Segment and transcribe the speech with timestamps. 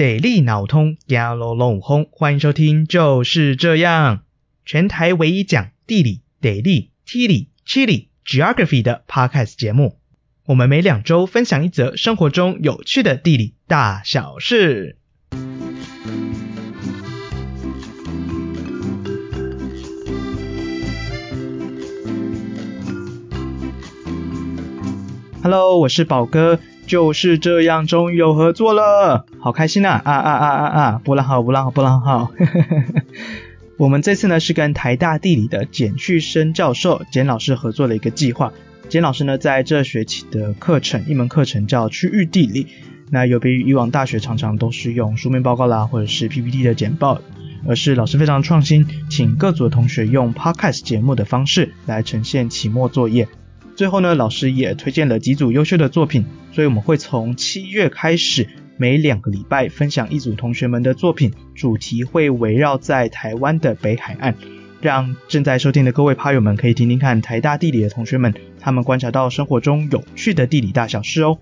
[0.00, 2.08] 地理脑通，压啰啰轰！
[2.10, 4.22] 欢迎收听，就是这样，
[4.64, 9.98] 全台唯一讲地理、地理、地理、地理、geography 的 podcast 节目。
[10.46, 14.96] 我们每两周分享一则生活中有趣的地理大小事。
[25.42, 26.58] Hello，我是宝哥。
[26.90, 30.02] 就是这样，终于有合作了，好开心啊！
[30.04, 31.00] 啊啊啊啊啊！
[31.04, 32.32] 波浪号，波浪号，波浪号。
[33.78, 38.52] 我们这次呢是跟台大地理的简旭升教授简老师合作的一个计划。
[38.88, 42.66] 简老师呢在这学期的课程，一门课程叫区域地理。
[43.08, 47.20] 那有别于以往大学常常都是用书面报告啦，或者是 PPT 的简报，
[47.68, 53.28] 而是老师非常创新，请各组的同学用 Podcast 节目的方式来呈现期末作业。
[53.76, 64.34] 最后呢，老师也推荐了几组优秀的作品，所以我们会从七月开始，每两个礼拜分享一组同学们的作品，主题会围绕在台湾的北海岸，
[64.82, 71.38] 让正在收听的各位趴友们可以听听看台大地理的同学们，他们观察到生活中有趣的地理大小事哦。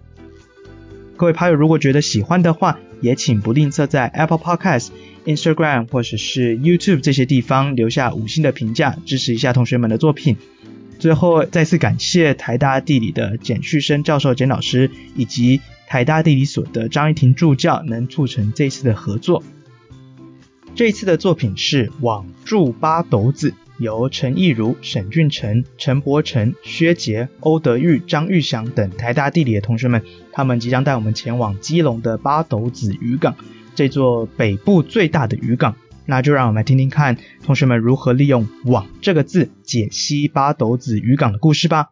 [1.17, 4.91] 各位趴友如果觉得喜欢的话，也请不吝啬在 Apple Podcast、
[5.25, 10.37] Instagram 或者是 YouTube 这些地方留下五星的评价，支持一下同学们的作品。
[10.99, 19.45] 最后，再次感谢台大地理的简旭升教授简老师，以及台大地理所的张一婷助教，能促成这次的合作。
[20.75, 30.03] 这次的作品是《网住八斗子》，由陈义儒、沈俊成、陈柏成、薛杰、欧德玉、张玉祥等台大地理的同学们，
[30.33, 33.37] 他们即将带我们前往基隆的八斗子渔港，
[33.77, 35.77] 这座北部最大的渔港。
[36.11, 41.91] 那就让我们来听听看同学们如何利用“网”这个字解析八斗子渔港的故事吧。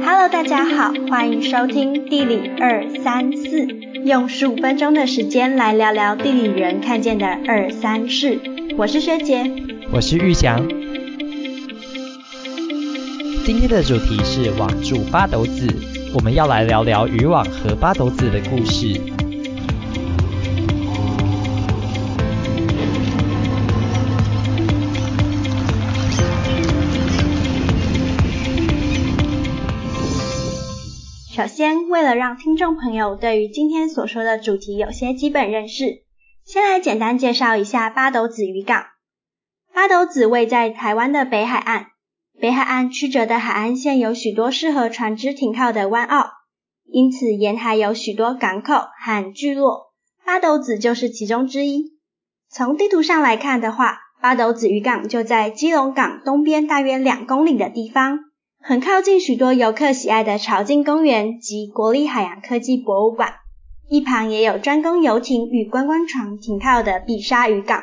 [0.00, 3.66] Hello，大家好，欢迎收听地理二三四，
[4.04, 8.38] 用十五分钟的时间来聊聊地理人看见的二三事。
[8.76, 9.50] 我是薛杰，
[9.90, 10.87] 我是玉祥。
[13.48, 15.74] 今天的主题是网住八斗子，
[16.14, 18.92] 我们要来聊聊渔网和八斗子的故事。
[31.34, 36.02] 首先，为了让听众朋友对于今天所说的主题有些基本认识，
[36.44, 38.84] 先来简单介绍一下八斗子渔港。
[39.72, 41.86] 八斗子位在台湾的北海岸。
[42.40, 46.30] 北海岸曲折的海岸线有许多适合船只停靠的湾澳，
[46.86, 49.92] 因此沿海有许多港口和聚落，
[50.24, 51.98] 八斗子就是其中之一。
[52.48, 58.20] 从地图上来看的话，八斗子渔港就在基隆港东边大约两公里的地方，
[58.60, 63.34] 很靠近许多游客喜爱的潮境公园及国立海洋科技博物馆，
[63.88, 67.82] 一旁也有专供游艇与观光船停靠的碧沙渔港。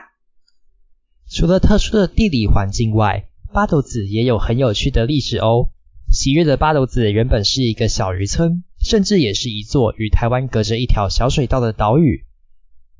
[1.30, 5.70] 除了特殊的地理环境外，八斗子也有很有趣的历史哦。
[6.12, 12.26] 昔日的八斗子原本是一个小渔村，甚至也是一座与台湾隔着一条小水道的岛屿。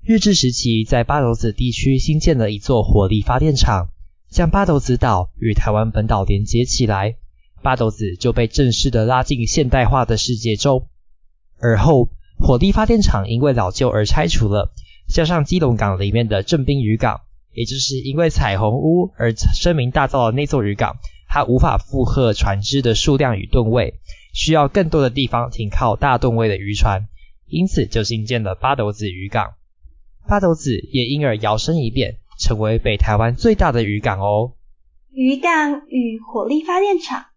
[0.02, 3.90] 日治时期，在八斗子地区新建了一座火力发电厂，
[4.30, 7.18] 将八斗子岛与台湾本岛连接起来，
[7.62, 10.88] 八斗子就被正式的拉进现代化的世界中。
[11.60, 12.08] 而后，
[12.40, 14.72] 火力发电厂因为老旧而拆除了，
[15.10, 17.25] 加上基隆港里面的正滨渔港。
[17.56, 20.98] 也就是因为彩虹屋而声名大噪的那座渔港，
[21.30, 23.96] 它无法负荷船只的数量与吨位，
[24.34, 27.08] 需要更多的地方停靠大吨位的渔船，
[27.48, 29.54] 因此就新建了八斗子渔港。
[30.28, 34.52] 八斗子也因而摇身一变，成为北台湾最大的渔港哦。
[35.12, 37.28] 渔港与火力发电厂，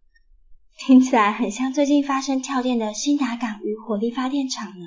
[0.76, 4.86] 听起来很像最近发生跳电的新达港与火力发电厂呢。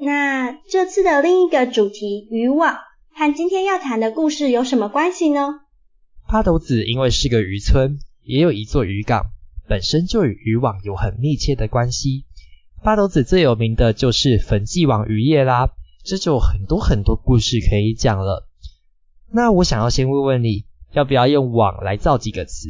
[0.00, 2.78] 那这次的另一个主题渔网。
[3.16, 5.60] 和今天要谈的故事有什么关系呢？
[6.26, 9.30] 八斗子因为是个渔村，也有一座渔港，
[9.68, 12.26] 本身就与渔网有很密切的关系。
[12.82, 15.70] 八斗子最有名的就是粉记网渔业啦，
[16.02, 18.48] 这就有很多很多故事可以讲了。
[19.30, 22.68] 那我想要先问问你，要不要用网来造几个词？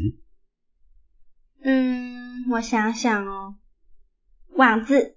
[1.63, 3.55] 嗯，我想想哦，
[4.57, 5.17] 网子，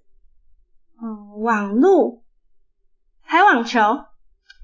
[1.02, 2.24] 嗯，网路，
[3.20, 4.07] 还网球。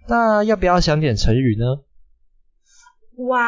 [0.07, 1.83] 那要不要想点成语呢？
[3.17, 3.41] 网，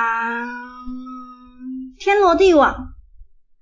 [1.99, 2.95] 天罗地网，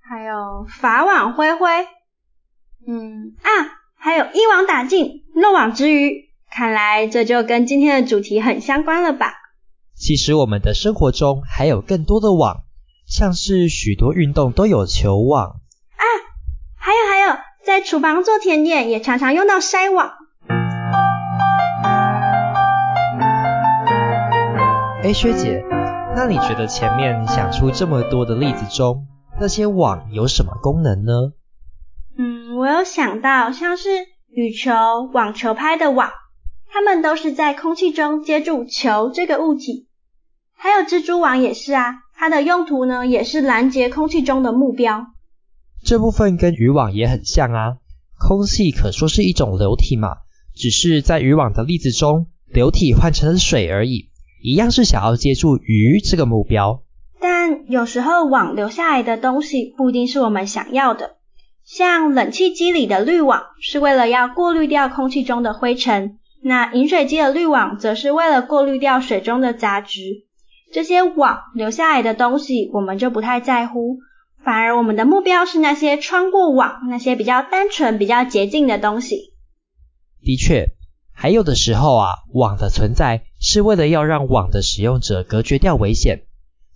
[0.00, 1.68] 还有法网恢恢，
[2.86, 3.50] 嗯啊，
[3.96, 6.30] 还有一网打尽，漏网之鱼。
[6.50, 9.32] 看来这就跟今天的主题很相关了吧？
[9.96, 12.64] 其实我们的生活中还有更多的网，
[13.06, 15.60] 像是许多运动都有球网
[15.96, 16.04] 啊，
[16.76, 20.12] 还有还有，在厨房做甜点也常常用到筛网。
[25.04, 25.62] 哎，薛姐，
[26.16, 29.06] 那你觉得前面想出这么多的例子中，
[29.38, 31.12] 那些网有什么功能呢？
[32.16, 33.90] 嗯，我有想到，像是
[34.30, 34.72] 羽球、
[35.12, 36.08] 网球拍的网，
[36.72, 39.88] 它们都是在空气中接住球这个物体。
[40.56, 45.08] 还有蜘蛛网也是啊，它的用途呢也是拦截空气中的目标。
[45.84, 47.76] 这部分跟渔网也很像啊，
[48.18, 50.16] 空气可说是一种流体嘛，
[50.54, 54.08] 只是在渔网的例子中，流体换成了水而已。
[54.46, 56.82] 一样是想要接住鱼这个目标，
[57.18, 61.16] 但有时候网留下来的东西不一定是我们想要的。
[61.64, 70.26] 像冷气机里的滤网是为了要过滤掉空气中的灰尘，那饮水机的滤网则是为了过滤掉水中的杂质。
[70.74, 74.00] 这些网留下来的东西我们就不太在乎，
[74.44, 79.32] 反而我们的目标是那些穿过网、那些比较单纯、比较洁净的东西。
[80.20, 80.66] 的确。
[81.14, 86.24] 还有的时候啊，网的存在是为了要让网的使用者隔绝掉危险。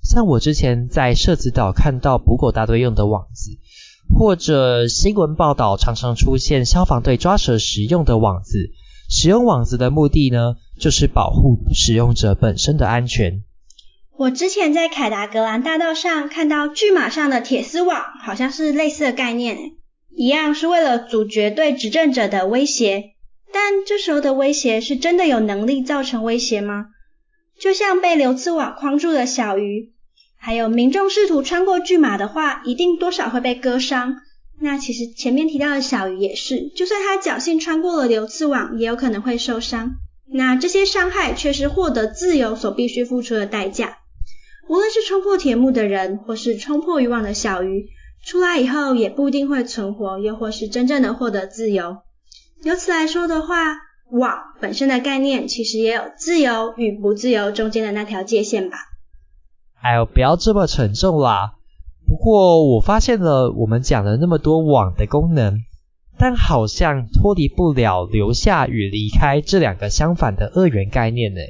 [0.03, 3.51] 像我之前在社子岛看到捕狗大队用的网子，
[4.17, 8.71] 或者新闻报道常常出现消防队抓蛇时用的网子。
[9.11, 13.43] 使用网子的目的呢，就是保护使用者本身的安全。
[14.17, 19.57] 我之前在凯达格兰大道上看到拒马上的铁丝网，好像是类似的概念，
[20.15, 23.15] 一样是为了阻绝对执政者的威胁。
[23.53, 26.87] 但这时候的威胁是真的有能力造成威胁吗？
[27.59, 29.93] 就像被流刺网框住的小鱼，
[30.37, 34.17] 还有民众试图穿过巨马的话，一定多少会被割伤。
[34.61, 39.97] 那其实前面提到的小鱼也是，就算它侥幸穿过了流刺网，也有可能会受伤。
[40.31, 43.99] 那这些伤害却是获得自由所必须付出的代价。
[44.69, 47.87] 无论是冲破铁幕的人，或是冲破渔网的小鱼，
[48.27, 51.99] 出来以后也不一定会存活，又或是真正的获得自由。
[52.65, 53.77] 由此来说的话，
[54.11, 58.79] 网本身的概念其实也有自由与不自由中间的那条界限吧。
[59.81, 61.55] 哎呦，不要这么沉重啦。
[62.07, 65.61] 不过我发现了，我们讲了那么多网的功能，
[66.19, 71.41] 但好像脱离不了留下与离开这两个相反的二元概念呢。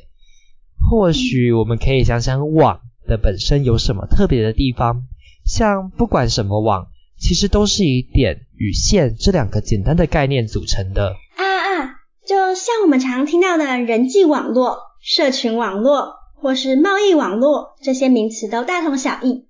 [0.90, 5.04] 或许我们可以想想网的本身有什么特别的地方，
[5.44, 6.88] 像不管什么网。
[7.18, 11.16] 其实都是以点与线这两个简单的概念组成的。
[11.36, 11.94] 啊啊，
[12.26, 19.46] 就像我们常听到的人际网络、社群网络或是贸易网络，这些名词都大同小异。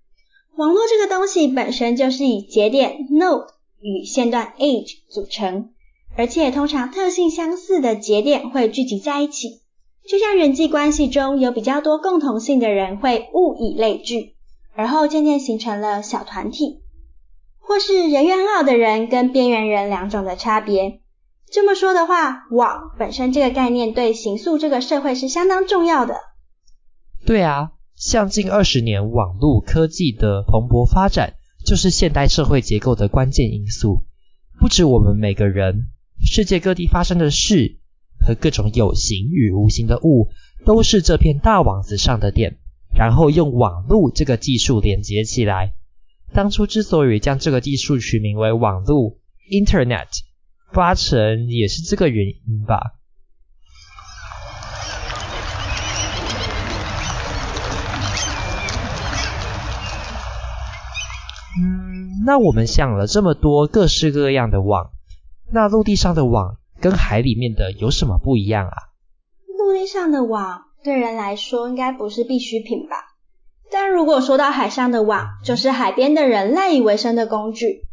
[0.57, 3.47] 网络这个东西本身就是以节点 node
[3.81, 5.71] 与线段 edge 组成，
[6.17, 9.61] 而且通常特性相似的节点会聚集在一起。
[10.09, 14.35] 就像人际关系中有比较多共同性的人会物以类聚，
[14.75, 16.81] 而后渐渐形成了小团体。
[17.69, 21.01] 或是人缘很好的人跟边缘人两种的差别。
[21.53, 26.15] 这么说的话，网本身这个概念对行塑这个社会是相当重要的。
[27.27, 34.05] 对啊，像近二十年网络科技的蓬勃发展，就是现代社会结构的关键因素。
[34.59, 35.89] 不止我们每个人，
[36.25, 37.79] 世界各地发生的事
[38.19, 40.31] 和各种有形与无形的物，
[40.65, 42.57] 都是这片大网子上的点，
[42.95, 45.75] 然后用网络这个技术连接起来。
[46.39, 49.19] 当初之所以将这个技术取名为网路
[49.51, 50.07] （Internet），
[50.73, 52.93] 八成也是这个原因吧。
[61.61, 64.93] 嗯，那我们想了这么多各式各样的网，
[65.53, 68.77] 那陆地上的网跟海里面的有什么不一样啊？
[69.59, 73.08] 陆地上的网对人来说应该不是必需品吧？
[73.71, 77.85] 但如果说到海上的网，就是海边的人赖以为生的工具。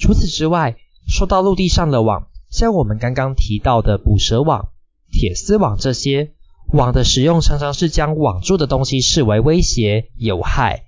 [0.00, 0.76] 除此之外，
[1.08, 4.68] 说到陆地上的网，像我们刚刚提到的捕蛇网、
[5.10, 6.32] 铁丝网这些，
[6.72, 10.84] 网的使用常常是将网住的东西视为威胁、有害。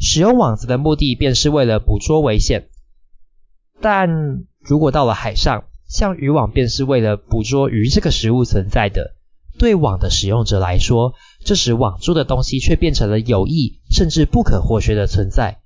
[0.00, 2.68] 使用网子的目的便是为了捕捉危险。
[3.80, 4.08] 但
[4.58, 9.14] 如果到了海上，像渔网便是为了捕捉鱼这个食物存在的。
[9.58, 11.14] 对网的使用者来说，
[11.44, 15.60] 这时网住的东西却变成了有益甚至不可或缺的存在。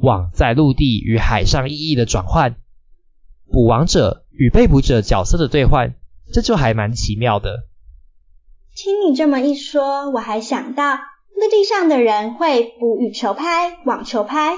[0.00, 2.56] 网在陆地与海上意义的转换，
[3.50, 5.94] 捕网者与被捕者角色的兑换，
[6.32, 7.66] 这就还蛮奇妙的。
[8.74, 14.54] 听你这么一说，我还想到陆地上的人会捕羽球拍、网球拍，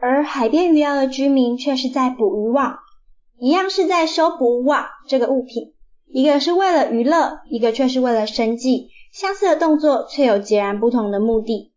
[0.00, 2.78] 而海边渔寮的居民却是在捕鱼网，
[3.38, 5.74] 一样是在修补网这个物品。
[6.10, 11.72] 一个是为了娱乐，一个却是为了生计，相似的动作却有截然不同的目的。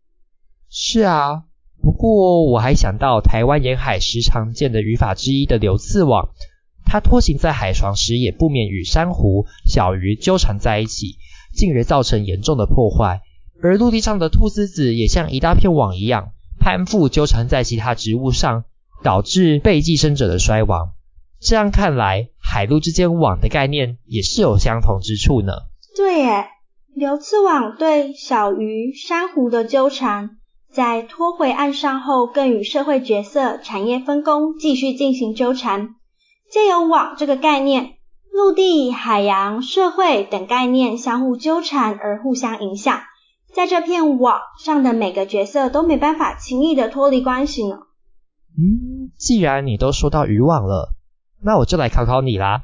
[0.69, 1.43] 是啊，
[1.83, 6.29] 不过我还想到台湾沿海时常见的语法之一的流刺网，
[6.85, 11.17] 它拖行在海床时也不免与珊瑚、小鱼纠缠在一起，
[11.53, 13.21] 进而造成严重的破坏。
[13.61, 18.63] 而陆地上的菟丝子也像一大片网一样，攀附纠缠在其他植物上，
[19.03, 20.91] 导致被寄生者的衰亡。
[21.41, 25.53] 这样看来，海陆之间网的概念也是有相同之处呢。
[25.95, 26.45] 对耶，
[26.95, 30.37] 流刺网对小鱼、珊瑚的纠缠，
[30.71, 35.95] 在拖回岸上后，更与社会角色、产业分工继续进行纠缠。
[36.49, 37.95] 借由网这个概念，
[38.31, 43.01] 陆地、海洋、社会等概念相互纠缠而互相影响。
[43.53, 47.79] 在这片网上的每个角色都没办法轻易的脱离关系呢。
[48.57, 50.95] 嗯，既然你都说到渔网了，
[51.43, 52.63] 那我就来考考你啦。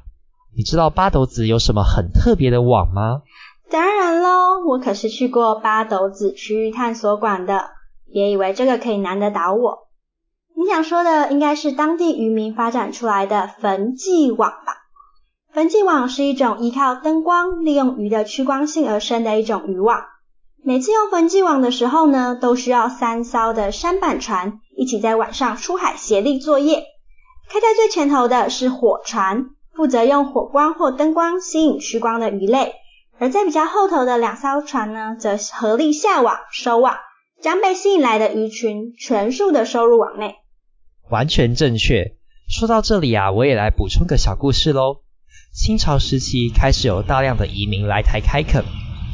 [0.55, 3.23] 你知道八斗子有什么很特别的网吗？
[3.71, 7.69] 当然喽，我可是去过八斗子区域探索馆的。
[8.11, 9.87] 别以为这个可以难得倒我。
[10.57, 14.73] 你想说的应该是当地渔民发展出来的焚寄网吧？
[15.53, 20.03] 焚寄网是一种依靠灯光、利用鱼的趋光性而生的一种渔网。
[20.61, 26.83] 每次用焚寄网的时候呢，都需要三艘的舢板船一起在晚上出海协力作业。
[27.49, 32.73] 开在最前头的是火船，负责用火光或灯光吸引趋光的鱼类；
[33.21, 36.95] 而在比较后头的两艘船呢，则合力下网收网，
[37.39, 40.37] 将被吸引来的鱼群全数的收入网内。
[41.07, 42.15] 完全正确。
[42.49, 45.01] 说到这里啊，我也来补充个小故事喽。
[45.53, 48.65] 清朝时期开始有大量的移民来台开垦。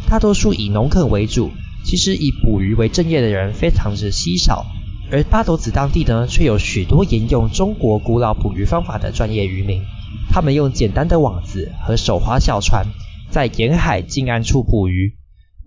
[0.10, 1.52] 大多数以农垦为主，
[1.84, 4.66] 其实以捕鱼为正业的人非常之稀少。
[5.12, 9.82] 而八斗子当地呢，却有许多沿用中国古老捕鱼方法的专业渔民。
[10.32, 12.86] 他们用简单的网子和手划小船，
[13.30, 15.18] 在沿海近岸处捕鱼。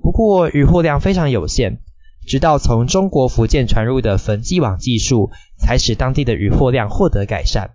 [0.02, 1.80] 不过渔获量非常有限，
[2.26, 7.72] 直到从中国福建传入的焚寄网技术，才使当地的渔获量获得改善。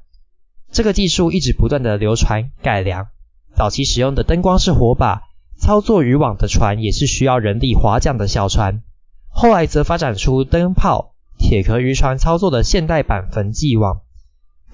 [0.71, 3.07] 这个技术一直不断的流传改良。
[3.55, 5.21] 早期使用的灯光式火把。
[5.57, 8.83] 操作渔网的船也是需要人力划桨的小船，
[9.29, 14.01] 后来则发展出灯泡、铁壳渔船操作的现代版焚寄网，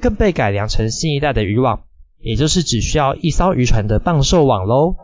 [0.01, 1.83] 更被改良成新一代的渔网，
[2.21, 4.95] 也就是只需要一艘渔船的棒寿网喽。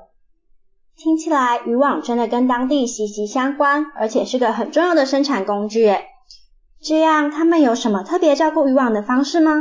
[0.96, 6.06] 听起来渔网真的跟当地息息相关，而且是个很重要的生产工具诶。
[6.82, 9.52] 这样他们有什么特别照顾渔网的方式吗？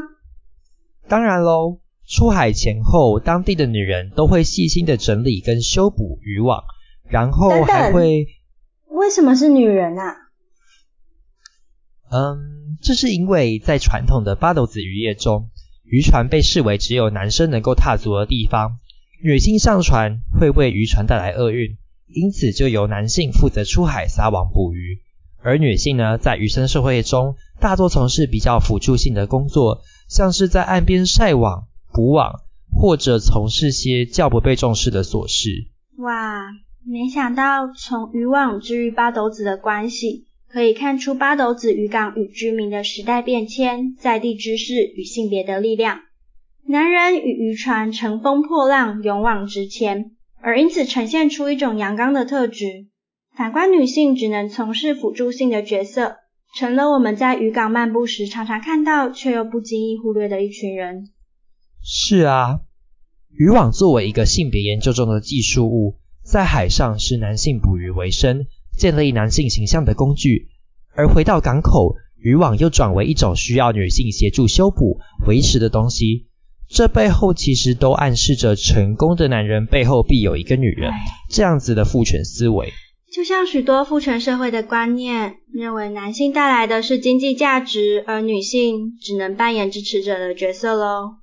[1.09, 1.81] 当然喽。
[2.09, 6.63] 出海前后，当地的女人都会细心的整理跟修补渔网，
[7.09, 8.29] 然后还会……
[8.87, 10.15] 为什么是女人啊？
[12.13, 15.51] 嗯，这是因为在传统的八斗子渔业中，
[15.87, 18.79] 渔船被视为只有男生能够踏足的地方，
[19.23, 21.77] 女性上船会为渔船带来厄运，
[22.09, 25.01] 因此就由男性负责出海撒网捕鱼，
[25.43, 31.69] 而女性呢，在渔村社会中大多从事比较辅助性的工作，像是在岸边晒网。
[31.93, 35.49] 捕网，或者从事些较不被重视的琐事。
[35.97, 36.43] 哇，
[36.85, 46.01] 没想到从渔网至于八斗子的关系，可以看出八斗子渔港与居民的时代变迁、在地知识与性别的力量。
[46.67, 52.87] 男人与渔船乘风破浪，勇往直前，而因此呈现出一种阳刚的特质。
[53.37, 56.17] 反观女性，只能从事辅助性的角色，
[56.57, 61.11] 成了我们在渔港漫步时常常看到却又不经意忽略的一群人。
[61.85, 62.61] 是啊，
[63.37, 68.47] 渔网作为一个性别研究中的技术物，在海上是男性捕鱼为生、
[68.77, 70.49] 建立男性形象的工具；
[70.95, 76.27] 而回到港口，渔网又转为一种需要女性协助修补、维持的东西。
[76.69, 80.91] 这背后其实都暗示着成功的男人背后必有一个女人，
[81.31, 82.73] 这样子的父权思维。
[83.13, 91.15] 就像许多父权社会的观念，认为男性带来的是经济价值，而女性只能扮演支持者的角色喽。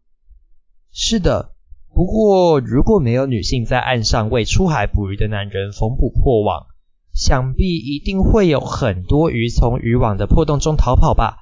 [0.91, 1.51] 是的，
[1.93, 6.67] 不过如果没有女性在岸上为出海捕鱼的男人缝补破网，
[7.13, 11.37] 想必一定会有很多鱼从渔网的破洞中逃跑吧。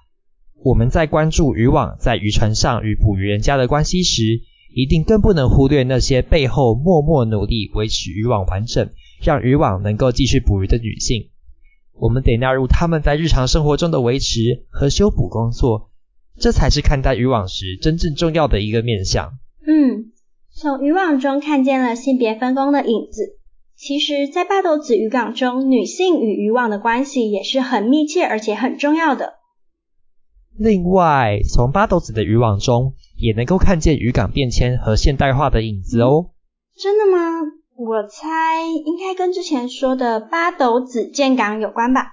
[0.64, 4.42] 我们在关注渔网在渔船上与捕鱼人家的关系时，
[4.76, 8.90] 一定更不能忽略那些背后默默努力维持渔网完整，
[9.24, 11.30] 让渔网能够继续捕鱼的女性。
[11.94, 15.90] 我们得纳入他们在日常生活中的维持和修补工作。
[16.40, 19.34] 这才是看待渔网时真正重要的一个面向。
[19.66, 20.12] 嗯，
[20.54, 23.38] 从渔网中看见了性别分工的影子。
[23.84, 29.34] 其实，在八斗子渔港中，女性与渔网的关系也是很密切而且很重要的。
[30.56, 36.28] 另外，从八斗子的渔网中，也能够看见渔港变迁和现代化的影子哦。
[36.80, 37.18] 真的吗？
[37.76, 42.06] 我猜应该跟之前说的八斗子建港有关吧？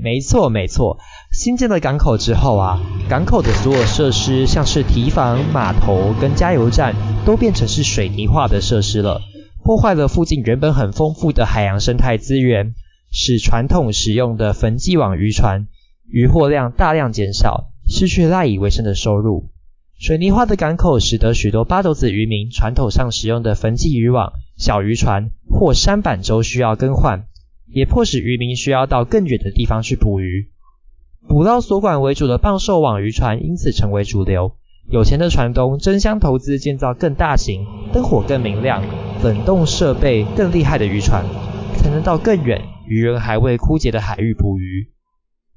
[0.00, 0.98] 没错没错，
[1.32, 2.78] 新建了港口之后啊，
[3.10, 6.94] 港口的所有设施，像是堤防、码头跟加油站，
[7.26, 9.20] 都变成是水泥化的设施了，
[9.66, 12.76] 破坏了附近原本很丰富的海洋生态资源，
[13.10, 15.66] 使传统使用的焚济网渔船
[16.08, 19.50] 渔获量大量减少，失去赖以为生的收入。
[19.98, 27.26] 水泥化的港口使得许多八斗子渔民传统上使用的焚济渔网、小渔船或舢板舟需要更换，
[27.66, 30.48] 也迫使渔民需要到更远的地方去捕鱼。
[31.26, 34.52] 捕捞所管为主的棒受网渔船因此成为主流。
[34.88, 38.84] 有钱的船东争相投资建造更大型、灯火更明亮、
[39.22, 41.24] 冷冻设备更厉害的渔船，
[41.76, 44.92] 才能到更远、渔人还未枯竭的海域捕鱼。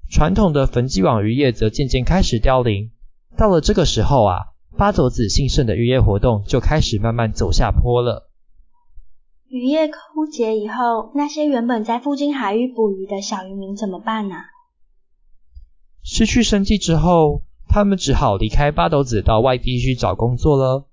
[0.09, 2.89] 传统的焚济网渔业则渐渐开始凋零。
[3.37, 4.37] 到了这个时候啊，
[4.75, 8.31] 八斗子兴盛的渔业活动就开始慢慢走下坡了。
[9.47, 14.35] 渔业枯竭以后，那些原本在附近海域捕鱼的小渔民怎么办呢？
[16.01, 20.87] 失去生计之后，他们只好离开八斗子到外地去找工作了。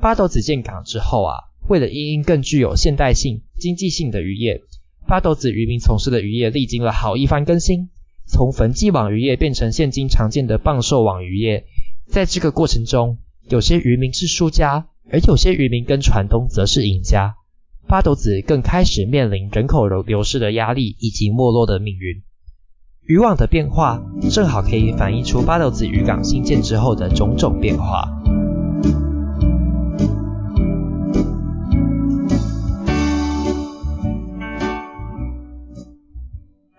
[0.00, 1.34] 八斗子建港之后啊，
[1.68, 4.62] 为了因应更具有现代性、经济性的渔业，
[5.06, 7.90] 八斗子渔民从事的渔业历经了好一番更新。
[8.24, 11.66] 从焚济网渔业变成现今常见的棒受网渔业，
[12.06, 13.18] 在这个过程中，
[13.48, 17.34] 有些渔民是输家，而有些渔民跟船东则是赢家。
[17.86, 22.22] 八斗子更开始面临人口流流失的压力以及没落的命运。
[23.04, 28.08] 渔网的变化，正好可以反映出八斗子渔港兴建之后的种种变化。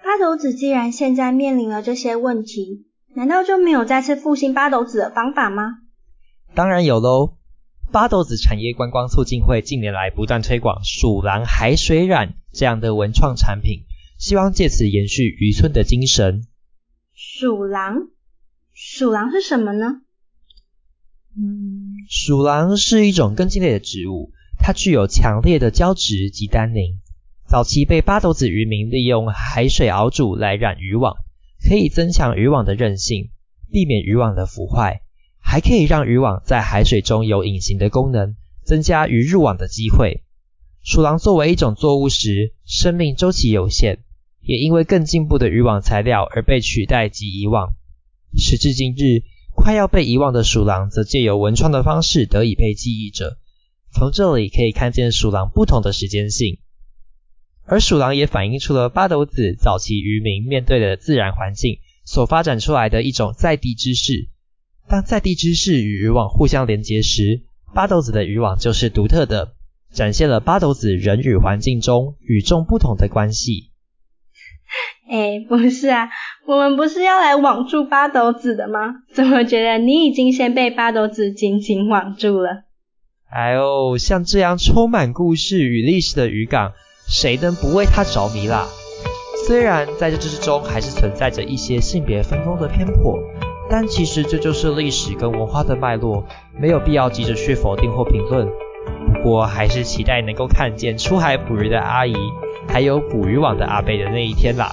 [0.01, 5.79] 八斗子既然现在面临了这些问题，难道就没有再次复兴八斗子的方法吗？
[6.55, 7.33] 当然有喽！
[7.91, 13.83] 八斗子产业观光促进会近年来不断推广鼠狼海水染这样的文创产品，
[14.23, 16.47] 希望借此延续渔村的精神。
[17.13, 18.07] 鼠狼？
[18.73, 20.01] 鼠狼是什么呢？
[21.35, 27.01] 嗯，鼠狼是一种根茎类的植物，它具有强烈的胶质及单宁。
[27.49, 31.17] 早期被八斗子渔民利用海水熬煮来染渔网，
[31.67, 33.29] 可以增强渔网的韧性，
[33.73, 35.01] 避免渔网的腐坏，
[35.41, 40.23] 还可以让渔网在海水中有隐形的功能，增加鱼入网的机会。
[40.81, 43.99] 鼠狼作为一种作物时，生命周期有限，
[44.43, 47.75] 也因为更进步的渔网材料而被取代及遗忘。
[48.37, 49.23] 时至今日，
[49.55, 53.37] 快要被遗忘的鼠狼则借由文创的方式得以被记忆着。
[53.91, 56.57] 从这里可以看见鼠狼不同的时间性。
[57.65, 64.27] 而鼠狼也反映出了八斗子早期渔民面对的自然环境所发展出来的一种在地知识。
[64.89, 69.53] 当在地知识与渔网互相连接时，八斗子的渔网就是独特的，
[69.91, 73.69] 展现了八斗子人与环境中与众不同的关系。
[75.09, 76.09] 哎，不是啊，
[76.45, 78.95] 我们不是要来网住八斗子的吗？
[79.13, 82.63] 怎么觉得你已经先被八斗子紧紧网住了？
[83.29, 86.71] 哎呦，像这样充满故事与历史的渔港。
[87.05, 88.65] 谁能不为他着迷啦？
[89.45, 93.19] 虽然在这之中还是存在着一些性别分工的偏颇，
[93.69, 96.25] 但其实这就是历史跟文化的脉络，
[96.57, 98.47] 没有必要急着去否定或评论。
[99.13, 102.15] 不过还是期待能够看见出海捕鱼的阿姨，
[102.69, 104.71] 还有捕鱼网的阿伯的那一天啦。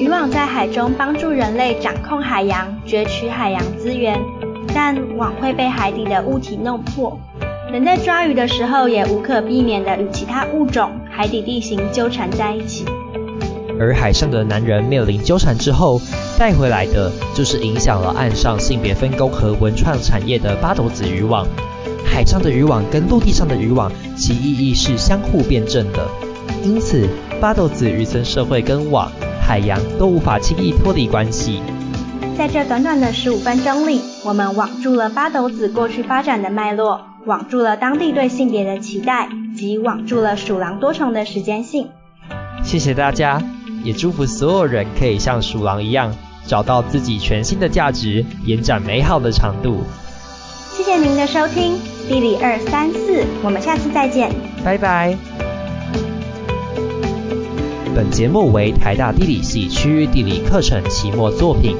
[0.00, 4.18] 渔网在海中帮助人类掌控海洋，攫取海洋资源，
[4.74, 7.20] 但网会被海底的物体弄破。
[7.70, 12.86] 人在抓鱼的时候，也无可避免地与其他物种、海底地形纠缠在一起。
[13.78, 16.00] 而海上的男人面临纠缠之后，
[16.38, 21.46] 带回来的就是影响了岸上性别分工和文创产业的八斗子渔网。
[22.06, 26.08] 海上的渔网跟陆地上的渔网，其意义是相互辩证的。
[26.64, 27.06] 因此，
[27.38, 29.12] 八斗子渔村社会跟网、
[29.50, 31.60] 海洋都无法轻易脱离关系。
[32.38, 37.00] 在这短短的十五分钟里，我们网住了八斗子过去发展的脉络。
[37.26, 41.88] 网住了当地对性别的期待，及网住了鼠狼多重的时间性。
[42.62, 43.42] 谢谢大家，
[43.82, 46.14] 也祝福所有人可以像鼠狼一样，
[46.46, 49.82] 找到自己全新的价值，延展美好的长度。
[50.76, 51.76] 谢谢您的收听，
[52.08, 54.32] 地理二三四，我们下次再见，
[54.64, 55.49] 拜拜。
[58.00, 61.76] 本节目为台大地理系区域地理课程期末作品。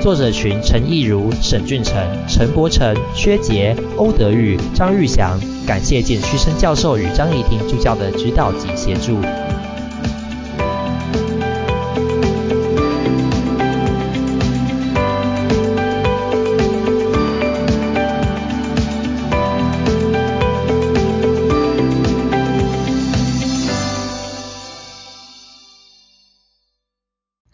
[0.00, 5.36] 作者群：陈义如、沈俊成、陈伯成、薛杰、欧德玉、张玉祥。
[5.66, 9.18] 感谢简旭升教授与张怡婷助教的指导及协助。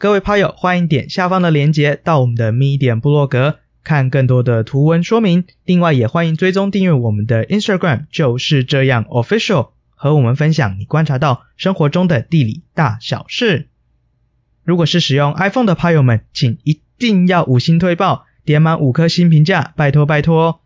[0.00, 5.44] 各位趴友，欢迎点下方的链接到我们的 Medium 部落格，看更多的图文说明。
[5.66, 13.68] 另外，也欢迎追踪订阅我们的 Instagram，就是这样 Official，和我们分享你观察到生活中的地理大小事。
[14.64, 20.62] 如果是使用 iPhone 的趴友们，请一定要五星推爆，点满五颗星评价，拜托拜托。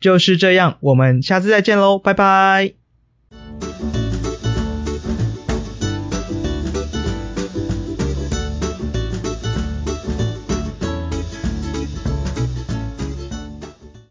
[0.00, 2.74] 就是这样，我们下次再见喽，拜拜。